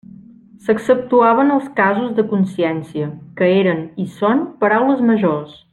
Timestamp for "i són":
4.05-4.43